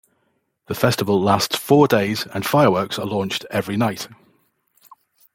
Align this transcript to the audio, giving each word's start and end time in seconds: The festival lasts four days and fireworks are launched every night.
The 0.65 0.73
festival 0.73 1.21
lasts 1.21 1.57
four 1.57 1.87
days 1.87 2.25
and 2.33 2.43
fireworks 2.43 2.97
are 2.97 3.05
launched 3.05 3.45
every 3.51 3.77
night. 3.77 4.07